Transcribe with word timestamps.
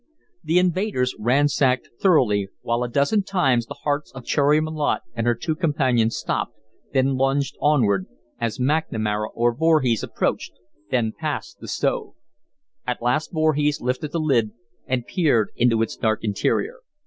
The 0.43 0.57
invaders 0.57 1.13
ransacked 1.19 1.89
thoroughly, 2.01 2.47
while 2.61 2.81
a 2.83 2.89
dozen 2.89 3.21
times 3.21 3.67
the 3.67 3.77
hearts 3.83 4.11
of 4.13 4.25
Cherry 4.25 4.59
Malotte 4.59 5.03
and 5.13 5.27
her 5.27 5.35
two 5.35 5.53
companions 5.55 6.17
stopped, 6.17 6.55
then 6.91 7.17
lunged 7.17 7.55
onward, 7.61 8.07
as 8.39 8.57
McNamara 8.57 9.27
or 9.35 9.53
Voorhees 9.55 10.01
approached, 10.01 10.53
then 10.89 11.13
passed 11.15 11.59
the 11.59 11.67
stove. 11.67 12.15
At 12.87 13.03
last 13.03 13.31
Voorhees 13.31 13.79
lifted 13.79 14.11
the 14.11 14.19
lid 14.19 14.53
and 14.87 15.05
peered 15.05 15.51
into 15.55 15.83
its 15.83 15.95
dark 15.97 16.23
interior. 16.23 16.79